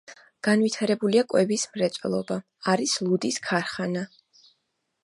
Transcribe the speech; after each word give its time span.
განვითარებულია 0.45 1.23
კვების 1.33 1.65
მრეწველობა, 1.75 2.39
არის 2.75 2.97
ლუდის 3.05 3.39
ქარხანა. 3.51 4.07